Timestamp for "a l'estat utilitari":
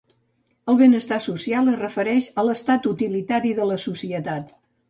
2.31-3.55